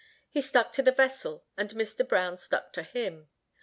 [0.31, 2.03] He stuck to the vessel, and Mr.
[2.09, 3.29] Brown stuck to him.